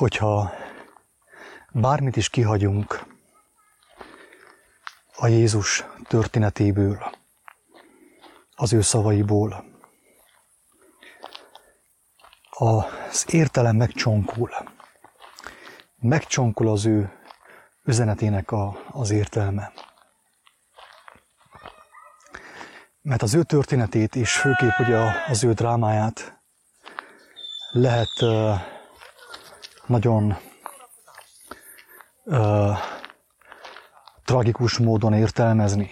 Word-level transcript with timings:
hogyha 0.00 0.52
bármit 1.72 2.16
is 2.16 2.28
kihagyunk 2.28 3.06
a 5.16 5.26
Jézus 5.26 5.84
történetéből, 6.02 7.10
az 8.54 8.72
ő 8.72 8.80
szavaiból, 8.80 9.64
az 12.50 13.24
értelem 13.28 13.76
megcsonkul. 13.76 14.50
Megcsonkul 15.96 16.68
az 16.68 16.86
ő 16.86 17.12
üzenetének 17.84 18.50
a, 18.50 18.80
az 18.90 19.10
értelme. 19.10 19.72
Mert 23.02 23.22
az 23.22 23.34
ő 23.34 23.42
történetét 23.42 24.16
és 24.16 24.36
főképp 24.36 24.78
ugye 24.78 24.98
az 25.28 25.44
ő 25.44 25.52
drámáját 25.52 26.40
lehet 27.70 28.22
uh, 28.22 28.78
nagyon 29.90 30.36
uh, 32.24 32.76
tragikus 34.24 34.78
módon 34.78 35.12
értelmezni. 35.12 35.90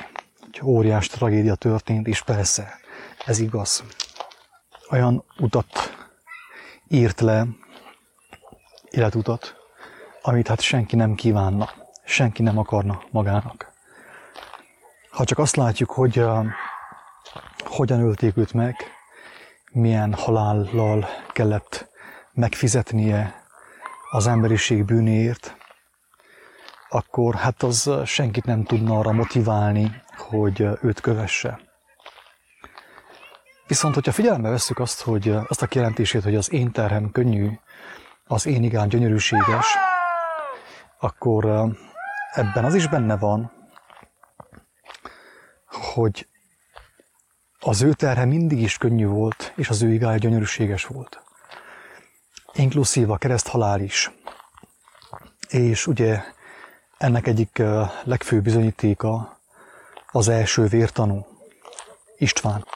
Egy 0.53 0.61
óriás 0.63 1.07
tragédia 1.07 1.55
történt, 1.55 2.07
és 2.07 2.23
persze, 2.23 2.79
ez 3.27 3.39
igaz. 3.39 3.85
Olyan 4.91 5.25
utat 5.39 5.97
írt 6.89 7.21
le, 7.21 7.47
életutat, 8.91 9.57
amit 10.23 10.49
hát 10.49 10.61
senki 10.61 10.97
nem 10.97 11.15
kívánna, 11.15 11.69
senki 12.05 12.43
nem 12.43 12.59
akarna 12.59 13.03
magának. 13.11 13.73
Ha 15.11 15.25
csak 15.25 15.39
azt 15.39 15.57
látjuk, 15.57 15.91
hogy 15.91 16.19
uh, 16.19 16.47
hogyan 17.59 18.01
ölték 18.01 18.37
őt 18.37 18.53
meg, 18.53 18.77
milyen 19.73 20.15
halállal 20.15 21.09
kellett 21.33 21.89
megfizetnie 22.33 23.47
az 24.11 24.27
emberiség 24.27 24.85
bűnéért, 24.85 25.57
akkor 26.89 27.35
hát 27.35 27.63
az 27.63 27.91
senkit 28.05 28.45
nem 28.45 28.65
tudna 28.65 28.99
arra 28.99 29.13
motiválni, 29.13 30.03
hogy 30.17 30.69
őt 30.83 31.01
kövesse. 31.01 31.61
Viszont, 33.67 33.95
hogyha 33.95 34.13
figyelembe 34.13 34.49
vesszük 34.49 34.79
azt, 34.79 35.03
hogy 35.03 35.29
azt 35.49 35.63
a 35.63 35.67
kijelentését, 35.67 36.23
hogy 36.23 36.37
az 36.37 36.53
én 36.53 36.73
terhem 36.73 37.11
könnyű, 37.11 37.51
az 38.25 38.47
én 38.47 38.63
igán 38.63 38.89
gyönyörűséges, 38.89 39.77
akkor 40.99 41.45
ebben 42.33 42.65
az 42.65 42.75
is 42.75 42.89
benne 42.89 43.17
van, 43.17 43.53
hogy 45.95 46.29
az 47.61 47.83
ő 47.83 47.93
terhe 47.93 48.25
mindig 48.25 48.61
is 48.61 48.79
könnyű 48.79 49.07
volt, 49.07 49.53
és 49.57 49.69
az 49.69 49.83
ő 49.83 49.93
igája 49.93 50.19
gyönyörűséges 50.19 50.85
volt. 50.85 51.23
Inkluszív 52.59 53.11
a 53.11 53.17
kereszt 53.17 53.49
halál 53.49 53.81
is. 53.81 54.11
És 55.49 55.87
ugye 55.87 56.23
ennek 56.97 57.27
egyik 57.27 57.63
legfőbb 58.03 58.43
bizonyítéka 58.43 59.41
az 60.13 60.29
első 60.29 60.67
vértanú, 60.67 61.27
István, 62.17 62.67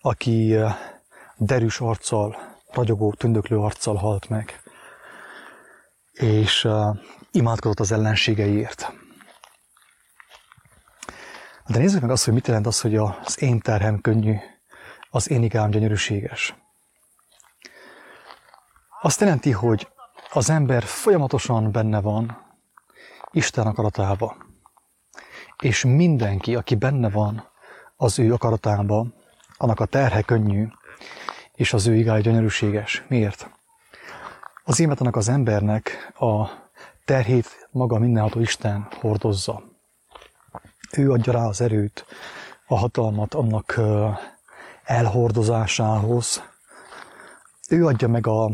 aki 0.00 0.56
derűs 1.36 1.80
arccal, 1.80 2.36
ragyogó, 2.72 3.12
tündöklő 3.12 3.58
arccal 3.58 3.94
halt 3.94 4.28
meg, 4.28 4.60
és 6.12 6.68
imádkozott 7.30 7.80
az 7.80 7.92
ellenségeiért. 7.92 8.92
De 11.66 11.78
nézzük 11.78 12.00
meg 12.00 12.10
azt, 12.10 12.24
hogy 12.24 12.34
mit 12.34 12.46
jelent 12.46 12.66
az, 12.66 12.80
hogy 12.80 12.96
az 12.96 13.42
én 13.42 13.60
terhem 13.60 14.00
könnyű, 14.00 14.36
az 15.10 15.30
én 15.30 15.42
igám 15.42 15.70
gyönyörűséges. 15.70 16.54
Azt 19.00 19.20
jelenti, 19.20 19.50
hogy 19.50 19.88
az 20.32 20.50
ember 20.50 20.82
folyamatosan 20.82 21.72
benne 21.72 22.00
van 22.00 22.44
Isten 23.30 23.66
akaratába. 23.66 24.36
És 25.62 25.84
mindenki, 25.84 26.54
aki 26.54 26.74
benne 26.74 27.10
van 27.10 27.48
az 27.96 28.18
ő 28.18 28.32
akaratába, 28.32 29.06
annak 29.56 29.80
a 29.80 29.84
terhe 29.84 30.22
könnyű, 30.22 30.66
és 31.54 31.72
az 31.72 31.86
ő 31.86 31.94
igája 31.94 32.20
gyönyörűséges. 32.20 33.04
Miért? 33.08 33.50
Az 34.64 34.80
annak 34.80 35.16
az 35.16 35.28
embernek 35.28 36.12
a 36.18 36.48
terhét 37.04 37.68
maga 37.70 37.98
mindenható 37.98 38.40
Isten 38.40 38.88
hordozza. 39.00 39.62
Ő 40.96 41.10
adja 41.10 41.32
rá 41.32 41.46
az 41.46 41.60
erőt, 41.60 42.06
a 42.66 42.78
hatalmat 42.78 43.34
annak 43.34 43.80
elhordozásához. 44.84 46.42
Ő 47.68 47.86
adja 47.86 48.08
meg 48.08 48.26
a, 48.26 48.44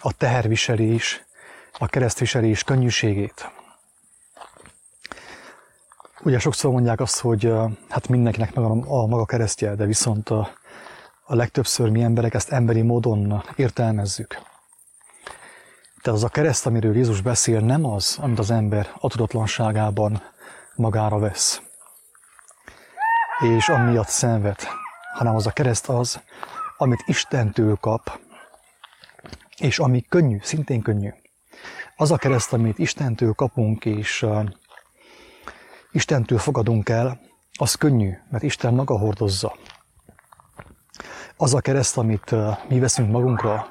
a 0.00 0.12
teherviselés, 0.12 1.24
a 1.78 1.86
keresztviselés 1.86 2.64
könnyűségét. 2.64 3.50
Ugye 6.20 6.38
sokszor 6.38 6.72
mondják 6.72 7.00
azt, 7.00 7.20
hogy 7.20 7.52
hát 7.88 8.08
mindenkinek 8.08 8.54
megvan 8.54 8.82
a 8.82 9.06
maga 9.06 9.24
keresztje, 9.24 9.74
de 9.74 9.84
viszont 9.84 10.28
a, 10.28 10.48
a 11.24 11.34
legtöbbször 11.34 11.88
mi 11.88 12.02
emberek 12.02 12.34
ezt 12.34 12.50
emberi 12.50 12.82
módon 12.82 13.42
értelmezzük. 13.56 14.28
Tehát 16.02 16.18
az 16.18 16.24
a 16.24 16.28
kereszt, 16.28 16.66
amiről 16.66 16.96
Jézus 16.96 17.20
beszél, 17.20 17.60
nem 17.60 17.84
az, 17.84 18.18
amit 18.20 18.38
az 18.38 18.50
ember 18.50 18.88
a 19.00 19.08
tudatlanságában 19.08 20.22
magára 20.74 21.18
vesz 21.18 21.62
és 23.42 23.68
amiatt 23.68 24.08
szenved, 24.08 24.58
hanem 25.12 25.34
az 25.34 25.46
a 25.46 25.50
kereszt 25.50 25.88
az, 25.88 26.20
amit 26.76 27.02
Istentől 27.06 27.76
kap, 27.80 28.20
és 29.62 29.78
ami 29.78 30.04
könnyű, 30.08 30.38
szintén 30.42 30.82
könnyű. 30.82 31.10
Az 31.96 32.10
a 32.10 32.16
kereszt, 32.16 32.52
amit 32.52 32.78
Istentől 32.78 33.32
kapunk, 33.32 33.84
és 33.84 34.26
Istentől 35.92 36.38
fogadunk 36.38 36.88
el, 36.88 37.20
az 37.58 37.74
könnyű, 37.74 38.12
mert 38.30 38.42
Isten 38.42 38.74
maga 38.74 38.98
hordozza. 38.98 39.56
Az 41.36 41.54
a 41.54 41.60
kereszt, 41.60 41.98
amit 41.98 42.34
mi 42.68 42.78
veszünk 42.78 43.10
magunkra, 43.10 43.66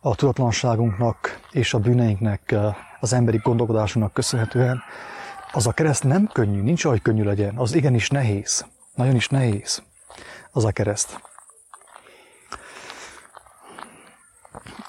a 0.00 0.14
tudatlanságunknak 0.14 1.40
és 1.50 1.74
a 1.74 1.78
bűneinknek, 1.78 2.54
az 3.00 3.12
emberi 3.12 3.40
gondolkodásunknak 3.42 4.12
köszönhetően, 4.12 4.82
az 5.52 5.66
a 5.66 5.72
kereszt 5.72 6.04
nem 6.04 6.26
könnyű, 6.26 6.62
nincs 6.62 6.84
ahogy 6.84 7.02
könnyű 7.02 7.22
legyen, 7.22 7.56
az 7.56 7.74
igenis 7.74 8.08
nehéz. 8.08 8.66
Nagyon 8.94 9.14
is 9.14 9.28
nehéz 9.28 9.82
az 10.52 10.64
a 10.64 10.70
kereszt. 10.70 11.27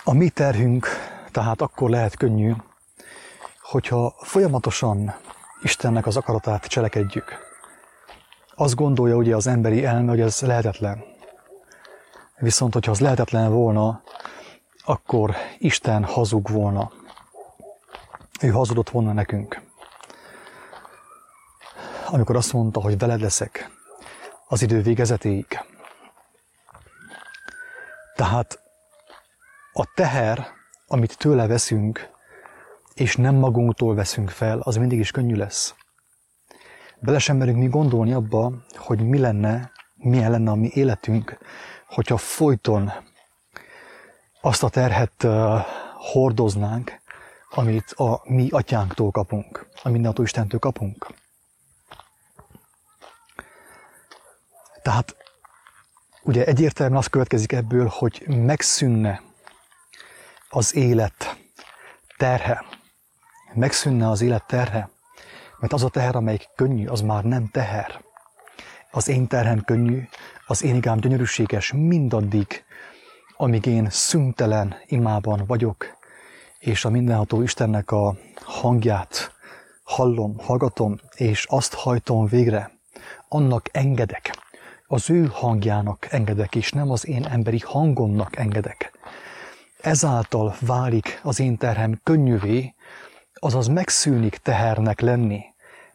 A 0.03 0.13
mi 0.13 0.29
terhünk 0.29 0.87
tehát 1.31 1.61
akkor 1.61 1.89
lehet 1.89 2.17
könnyű, 2.17 2.53
hogyha 3.61 4.15
folyamatosan 4.17 5.15
Istennek 5.61 6.05
az 6.05 6.17
akaratát 6.17 6.65
cselekedjük. 6.65 7.37
Azt 8.55 8.75
gondolja 8.75 9.15
ugye 9.15 9.35
az 9.35 9.47
emberi 9.47 9.85
elme, 9.85 10.09
hogy 10.09 10.21
ez 10.21 10.41
lehetetlen. 10.41 11.03
Viszont, 12.37 12.73
hogyha 12.73 12.91
az 12.91 12.99
lehetetlen 12.99 13.51
volna, 13.51 14.01
akkor 14.85 15.35
Isten 15.57 16.03
hazug 16.03 16.49
volna. 16.49 16.91
Ő 18.41 18.49
hazudott 18.49 18.89
volna 18.89 19.13
nekünk. 19.13 19.61
Amikor 22.07 22.35
azt 22.35 22.53
mondta, 22.53 22.81
hogy 22.81 22.97
veled 22.97 23.21
leszek, 23.21 23.69
az 24.47 24.61
idő 24.61 24.81
végezetéig. 24.81 25.59
Tehát 28.15 28.59
a 29.73 29.91
teher, 29.95 30.47
amit 30.87 31.17
tőle 31.17 31.47
veszünk, 31.47 32.09
és 32.93 33.15
nem 33.15 33.35
magunktól 33.35 33.95
veszünk 33.95 34.29
fel, 34.29 34.59
az 34.59 34.75
mindig 34.75 34.99
is 34.99 35.11
könnyű 35.11 35.35
lesz. 35.35 35.75
Bele 36.99 37.19
sem 37.19 37.37
merünk 37.37 37.57
mi 37.57 37.67
gondolni 37.67 38.13
abba, 38.13 38.51
hogy 38.75 38.99
mi 39.01 39.17
lenne, 39.17 39.71
milyen 39.95 40.31
lenne 40.31 40.51
a 40.51 40.55
mi 40.55 40.69
életünk, 40.73 41.37
hogyha 41.87 42.17
folyton 42.17 42.91
azt 44.41 44.63
a 44.63 44.69
terhet 44.69 45.23
uh, 45.23 45.59
hordoznánk, 46.11 47.01
amit 47.49 47.91
a 47.91 48.21
mi 48.23 48.49
atyánktól 48.49 49.11
kapunk, 49.11 49.67
a 49.83 49.89
mindentől 49.89 50.25
Istentől 50.25 50.59
kapunk. 50.59 51.07
Tehát 54.81 55.15
ugye 56.23 56.45
egyértelműen 56.45 56.99
az 56.99 57.07
következik 57.07 57.51
ebből, 57.51 57.87
hogy 57.91 58.23
megszűnne 58.27 59.21
az 60.49 60.75
élet 60.75 61.37
terhe. 62.17 62.65
Megszűnne 63.53 64.09
az 64.09 64.21
élet 64.21 64.47
terhe, 64.47 64.89
mert 65.59 65.73
az 65.73 65.83
a 65.83 65.89
teher, 65.89 66.15
amelyik 66.15 66.49
könnyű, 66.55 66.87
az 66.87 67.01
már 67.01 67.23
nem 67.23 67.47
teher. 67.47 68.01
Az 68.91 69.07
én 69.07 69.27
terhem 69.27 69.61
könnyű, 69.61 70.07
az 70.47 70.63
én 70.63 70.75
igám 70.75 70.99
gyönyörűséges 70.99 71.71
mindaddig, 71.71 72.63
amíg 73.37 73.65
én 73.65 73.89
szüntelen 73.89 74.75
imában 74.85 75.43
vagyok, 75.47 75.97
és 76.59 76.85
a 76.85 76.89
mindenható 76.89 77.41
Istennek 77.41 77.91
a 77.91 78.17
hangját 78.35 79.31
hallom, 79.83 80.37
hallgatom, 80.37 80.99
és 81.15 81.45
azt 81.49 81.73
hajtom 81.73 82.25
végre, 82.25 82.71
annak 83.27 83.69
engedek, 83.71 84.37
az 84.87 85.09
ő 85.09 85.25
hangjának 85.25 86.07
engedek, 86.11 86.55
és 86.55 86.71
nem 86.71 86.91
az 86.91 87.07
én 87.07 87.25
emberi 87.25 87.59
hangomnak 87.59 88.35
engedek. 88.35 88.88
Ezáltal 89.81 90.55
válik 90.59 91.19
az 91.23 91.39
én 91.39 91.57
terhem 91.57 91.99
könnyűvé, 92.03 92.73
azaz 93.33 93.67
megszűnik 93.67 94.37
tehernek 94.37 94.99
lenni, 94.99 95.43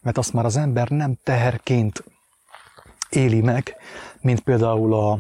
mert 0.01 0.19
azt 0.19 0.33
már 0.33 0.45
az 0.45 0.57
ember 0.57 0.89
nem 0.89 1.19
teherként 1.23 2.05
éli 3.09 3.41
meg, 3.41 3.77
mint 4.21 4.41
például 4.41 4.95
a, 4.95 5.19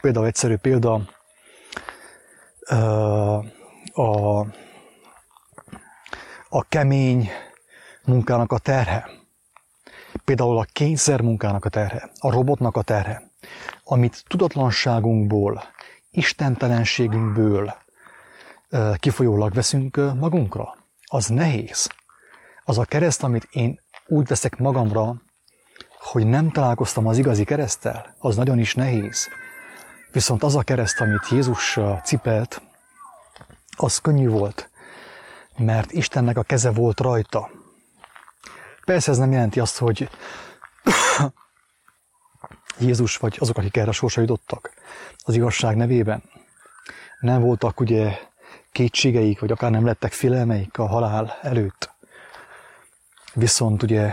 például 0.00 0.26
egyszerű 0.26 0.56
példa, 0.56 1.00
a, 3.92 4.38
a 6.48 6.62
kemény 6.68 7.28
munkának 8.04 8.52
a 8.52 8.58
terhe, 8.58 9.10
például 10.24 10.58
a 10.58 10.66
kényszer 10.72 11.20
munkának 11.20 11.64
a 11.64 11.68
terhe, 11.68 12.10
a 12.18 12.30
robotnak 12.30 12.76
a 12.76 12.82
terhe, 12.82 13.30
amit 13.84 14.24
tudatlanságunkból, 14.26 15.62
istentelenségünkből 16.10 17.74
kifolyólag 18.96 19.52
veszünk 19.52 19.96
magunkra, 19.96 20.76
az 21.04 21.26
nehéz. 21.26 21.88
Az 22.64 22.78
a 22.78 22.84
kereszt, 22.84 23.22
amit 23.22 23.48
én 23.50 23.80
úgy 24.06 24.26
veszek 24.26 24.56
magamra, 24.58 25.14
hogy 25.98 26.26
nem 26.26 26.50
találkoztam 26.50 27.06
az 27.06 27.18
igazi 27.18 27.44
keresztel, 27.44 28.14
az 28.18 28.36
nagyon 28.36 28.58
is 28.58 28.74
nehéz. 28.74 29.28
Viszont 30.12 30.42
az 30.42 30.56
a 30.56 30.62
kereszt, 30.62 31.00
amit 31.00 31.28
Jézus 31.30 31.78
cipelt, 32.04 32.62
az 33.76 33.98
könnyű 33.98 34.28
volt, 34.28 34.70
mert 35.56 35.92
Istennek 35.92 36.36
a 36.36 36.42
keze 36.42 36.70
volt 36.70 37.00
rajta. 37.00 37.50
Persze 38.84 39.10
ez 39.10 39.18
nem 39.18 39.32
jelenti 39.32 39.60
azt, 39.60 39.78
hogy 39.78 40.10
Jézus 42.78 43.16
vagy 43.16 43.36
azok, 43.40 43.56
akik 43.56 43.76
erre 43.76 43.92
sorsa 43.92 44.20
jutottak 44.20 44.72
az 45.24 45.34
igazság 45.34 45.76
nevében. 45.76 46.22
Nem 47.20 47.40
voltak 47.40 47.80
ugye 47.80 48.18
kétségeik, 48.72 49.40
vagy 49.40 49.50
akár 49.50 49.70
nem 49.70 49.84
lettek 49.84 50.12
félelmeik 50.12 50.78
a 50.78 50.86
halál 50.86 51.38
előtt. 51.42 51.90
Viszont 53.34 53.82
ugye 53.82 54.12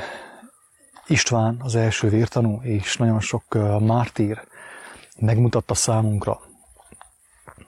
István, 1.07 1.57
az 1.59 1.75
első 1.75 2.09
vértanú, 2.09 2.59
és 2.61 2.97
nagyon 2.97 3.19
sok 3.19 3.43
mártír 3.79 4.41
megmutatta 5.19 5.73
számunkra, 5.73 6.41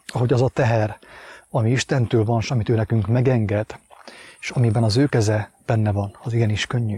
hogy 0.07 0.33
az 0.33 0.41
a 0.41 0.49
teher, 0.49 0.97
ami 1.49 1.71
Istentől 1.71 2.25
van, 2.25 2.39
és 2.39 2.51
amit 2.51 2.69
ő 2.69 2.75
nekünk 2.75 3.07
megenged, 3.07 3.79
és 4.39 4.49
amiben 4.49 4.83
az 4.83 4.97
ő 4.97 5.05
keze 5.05 5.51
benne 5.65 5.91
van, 5.91 6.17
az 6.23 6.33
igenis 6.33 6.65
könnyű. 6.65 6.97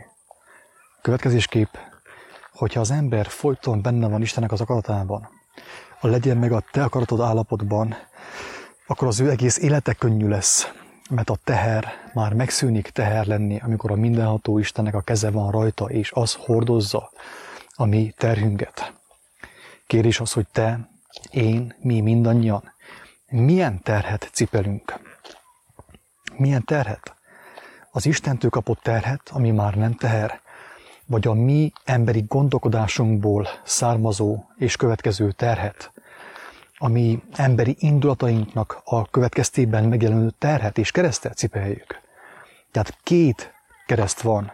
Következésképp, 1.01 1.75
hogyha 2.53 2.79
az 2.79 2.91
ember 2.91 3.27
folyton 3.27 3.81
benne 3.81 4.07
van 4.07 4.21
Istennek 4.21 4.51
az 4.51 4.61
akaratában, 4.61 5.29
a 5.99 6.07
legyen 6.07 6.37
meg 6.37 6.51
a 6.51 6.63
te 6.71 6.83
akaratod 6.83 7.21
állapotban, 7.21 7.95
akkor 8.87 9.07
az 9.07 9.19
ő 9.19 9.29
egész 9.29 9.57
élete 9.57 9.93
könnyű 9.93 10.27
lesz, 10.27 10.71
mert 11.09 11.29
a 11.29 11.37
teher 11.43 11.93
már 12.13 12.33
megszűnik 12.33 12.89
teher 12.89 13.25
lenni, 13.25 13.59
amikor 13.59 13.91
a 13.91 13.95
mindenható 13.95 14.57
Istennek 14.57 14.93
a 14.93 15.01
keze 15.01 15.31
van 15.31 15.51
rajta, 15.51 15.85
és 15.85 16.11
az 16.11 16.33
hordozza 16.33 17.09
a 17.75 17.85
mi 17.85 18.13
terhünket. 18.17 18.93
Kérés 19.87 20.19
az, 20.19 20.31
hogy 20.31 20.47
te, 20.51 20.89
én, 21.31 21.75
mi 21.79 22.01
mindannyian 22.01 22.75
milyen 23.29 23.81
terhet 23.81 24.29
cipelünk. 24.33 24.99
Milyen 26.37 26.63
terhet? 26.63 27.15
Az 27.91 28.05
Istentől 28.05 28.49
kapott 28.49 28.81
terhet, 28.81 29.29
ami 29.33 29.51
már 29.51 29.75
nem 29.75 29.93
teher, 29.93 30.41
vagy 31.05 31.27
a 31.27 31.33
mi 31.33 31.71
emberi 31.83 32.23
gondolkodásunkból 32.27 33.47
származó 33.63 34.43
és 34.57 34.75
következő 34.75 35.31
terhet, 35.31 35.91
a 36.77 36.87
mi 36.87 37.23
emberi 37.31 37.75
indulatainknak 37.79 38.81
a 38.83 39.09
következtében 39.09 39.83
megjelenő 39.83 40.29
terhet 40.37 40.77
és 40.77 40.91
keresztet 40.91 41.37
cipeljük. 41.37 42.01
Tehát 42.71 42.97
két 43.03 43.53
kereszt 43.85 44.21
van. 44.21 44.51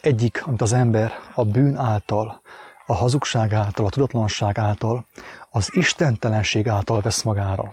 Egyik, 0.00 0.46
amit 0.46 0.62
az 0.62 0.72
ember 0.72 1.12
a 1.34 1.44
bűn 1.44 1.76
által, 1.76 2.40
a 2.86 2.94
hazugság 2.94 3.52
által, 3.52 3.86
a 3.86 3.90
tudatlanság 3.90 4.58
által, 4.58 5.06
az 5.50 5.68
istentelenség 5.72 6.68
által 6.68 7.00
vesz 7.00 7.22
magára. 7.22 7.72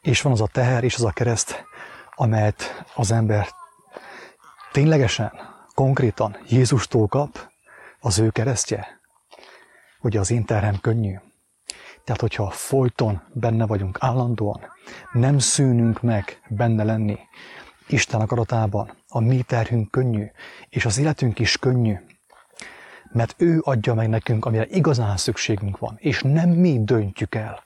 És 0.00 0.22
van 0.22 0.32
az 0.32 0.40
a 0.40 0.46
teher 0.46 0.84
és 0.84 0.94
az 0.94 1.04
a 1.04 1.10
kereszt, 1.10 1.64
amelyet 2.14 2.84
az 2.94 3.10
ember 3.10 3.48
ténylegesen, 4.72 5.32
konkrétan 5.74 6.36
Jézustól 6.48 7.06
kap, 7.06 7.52
az 8.00 8.18
ő 8.18 8.30
keresztje. 8.30 9.00
Ugye 10.00 10.20
az 10.20 10.30
én 10.30 10.44
terhem 10.44 10.80
könnyű. 10.80 11.16
Tehát, 12.04 12.20
hogyha 12.20 12.50
folyton 12.50 13.22
benne 13.32 13.66
vagyunk 13.66 13.98
állandóan, 14.00 14.60
nem 15.12 15.38
szűnünk 15.38 16.02
meg 16.02 16.40
benne 16.48 16.84
lenni, 16.84 17.18
Isten 17.88 18.20
akaratában, 18.20 18.92
a 19.08 19.20
mi 19.20 19.42
terhünk 19.42 19.90
könnyű, 19.90 20.24
és 20.68 20.84
az 20.84 20.98
életünk 20.98 21.38
is 21.38 21.58
könnyű, 21.58 21.94
mert 23.12 23.34
ő 23.38 23.60
adja 23.62 23.94
meg 23.94 24.08
nekünk, 24.08 24.44
amire 24.44 24.66
igazán 24.66 25.16
szükségünk 25.16 25.78
van, 25.78 25.96
és 25.98 26.22
nem 26.22 26.48
mi 26.48 26.84
döntjük 26.84 27.34
el, 27.34 27.62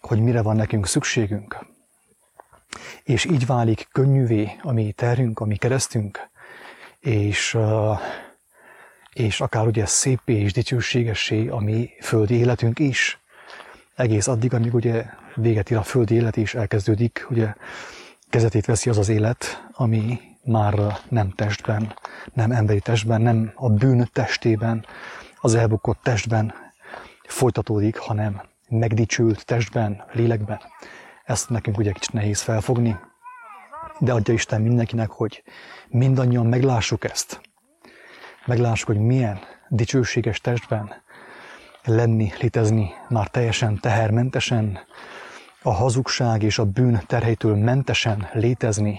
hogy 0.00 0.20
mire 0.20 0.42
van 0.42 0.56
nekünk 0.56 0.86
szükségünk. 0.86 1.66
És 3.02 3.24
így 3.24 3.46
válik 3.46 3.88
könnyűvé 3.92 4.58
a 4.62 4.72
mi 4.72 4.92
terhünk, 4.92 5.40
a 5.40 5.44
mi 5.44 5.56
keresztünk, 5.56 6.30
és, 7.00 7.58
és 9.12 9.40
akár 9.40 9.66
ugye 9.66 9.86
szépé 9.86 10.40
és 10.40 10.52
dicsőségessé 10.52 11.48
a 11.48 11.58
mi 11.58 11.90
földi 12.00 12.34
életünk 12.34 12.78
is 12.78 13.21
egész 13.94 14.26
addig, 14.26 14.54
amíg 14.54 14.74
ugye 14.74 15.04
véget 15.34 15.70
ér 15.70 15.76
a 15.76 15.82
földi 15.82 16.14
élet 16.14 16.36
és 16.36 16.54
elkezdődik, 16.54 17.26
ugye 17.30 17.54
kezetét 18.30 18.66
veszi 18.66 18.90
az 18.90 18.98
az 18.98 19.08
élet, 19.08 19.68
ami 19.72 20.20
már 20.44 20.74
nem 21.08 21.30
testben, 21.30 21.94
nem 22.32 22.52
emberi 22.52 22.80
testben, 22.80 23.20
nem 23.20 23.52
a 23.54 23.70
bűn 23.70 24.08
testében, 24.12 24.86
az 25.40 25.54
elbukott 25.54 25.98
testben 26.02 26.54
folytatódik, 27.26 27.96
hanem 27.96 28.42
megdicsült 28.68 29.44
testben, 29.44 30.04
lélekben. 30.12 30.60
Ezt 31.24 31.50
nekünk 31.50 31.78
ugye 31.78 31.92
kicsit 31.92 32.12
nehéz 32.12 32.40
felfogni, 32.40 32.96
de 33.98 34.12
adja 34.12 34.34
Isten 34.34 34.60
mindenkinek, 34.60 35.10
hogy 35.10 35.42
mindannyian 35.88 36.46
meglássuk 36.46 37.04
ezt. 37.04 37.40
Meglássuk, 38.46 38.86
hogy 38.86 38.98
milyen 38.98 39.38
dicsőséges 39.68 40.40
testben, 40.40 41.02
lenni, 41.84 42.32
létezni 42.40 42.94
már 43.08 43.28
teljesen 43.28 43.80
tehermentesen, 43.80 44.78
a 45.62 45.72
hazugság 45.72 46.42
és 46.42 46.58
a 46.58 46.64
bűn 46.64 47.02
terheitől 47.06 47.56
mentesen 47.56 48.28
létezni 48.32 48.98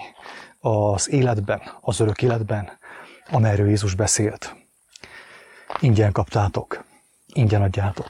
az 0.59 1.09
életben, 1.09 1.61
az 1.81 1.99
örök 1.99 2.21
életben, 2.21 2.69
amelyről 3.29 3.67
Jézus 3.67 3.95
beszélt. 3.95 4.55
Ingyen 5.79 6.11
kaptátok, 6.11 6.83
ingyen 7.27 7.61
adjátok. 7.61 8.09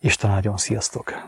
Isten 0.00 0.30
áldjon, 0.30 0.56
sziasztok! 0.56 1.12